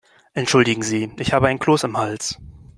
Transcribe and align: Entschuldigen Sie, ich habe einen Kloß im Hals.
Entschuldigen 0.33 0.81
Sie, 0.81 1.11
ich 1.19 1.31
habe 1.31 1.47
einen 1.47 1.59
Kloß 1.59 1.83
im 1.83 1.95
Hals. 1.95 2.39